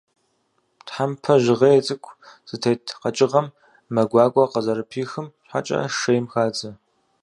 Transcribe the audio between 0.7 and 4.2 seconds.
Тхьэмпэ жьгъей цӏыкӏу зытет къэкӏыгъэм мэ